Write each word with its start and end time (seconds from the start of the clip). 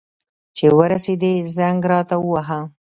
چي 0.55 0.65
ورسېدې، 0.79 1.33
زنګ 1.55 1.79
راته 1.91 2.15
ووهه. 2.19 2.59